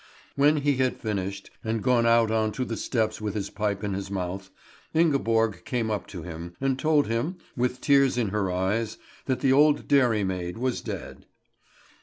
When 0.35 0.57
he 0.57 0.77
had 0.77 0.97
finished 0.97 1.51
and 1.63 1.83
gone 1.83 2.07
out 2.07 2.31
on 2.31 2.51
to 2.53 2.65
the 2.65 2.75
steps 2.75 3.21
with 3.21 3.35
his 3.35 3.51
pipe 3.51 3.83
in 3.83 3.93
his 3.93 4.09
mouth, 4.09 4.49
Ingeborg 4.95 5.61
came 5.63 5.91
up 5.91 6.07
to 6.07 6.23
him, 6.23 6.55
and 6.59 6.79
told 6.79 7.05
him, 7.05 7.37
with 7.55 7.81
tears 7.81 8.17
in 8.17 8.29
his 8.29 8.49
eyes, 8.49 8.97
that 9.25 9.41
the 9.41 9.53
old 9.53 9.87
dairymaid 9.87 10.57
was 10.57 10.81
dead. 10.81 11.27